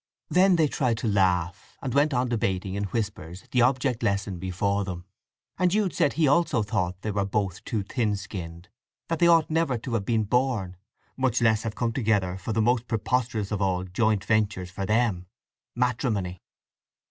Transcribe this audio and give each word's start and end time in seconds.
Then 0.31 0.55
they 0.55 0.67
tried 0.67 0.97
to 0.97 1.07
laugh, 1.07 1.77
and 1.79 1.93
went 1.93 2.11
on 2.11 2.27
debating 2.27 2.73
in 2.73 2.85
whispers 2.85 3.43
the 3.51 3.61
object 3.61 4.01
lesson 4.01 4.39
before 4.39 4.83
them. 4.83 5.05
And 5.59 5.69
Jude 5.69 5.93
said 5.93 6.13
he 6.13 6.27
also 6.27 6.63
thought 6.63 6.99
they 7.03 7.11
were 7.11 7.23
both 7.23 7.63
too 7.65 7.83
thin 7.83 8.15
skinned—that 8.15 9.19
they 9.19 9.27
ought 9.27 9.51
never 9.51 9.77
to 9.77 9.93
have 9.93 10.05
been 10.05 10.23
born—much 10.23 11.39
less 11.43 11.61
have 11.61 11.75
come 11.75 11.91
together 11.93 12.35
for 12.39 12.51
the 12.51 12.63
most 12.63 12.87
preposterous 12.87 13.51
of 13.51 13.61
all 13.61 13.83
joint 13.83 14.25
ventures 14.25 14.71
for 14.71 14.87
them—matrimony. 14.87 16.41